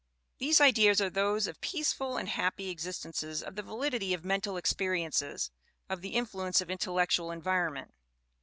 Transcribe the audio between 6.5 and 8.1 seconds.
of intellectual environment.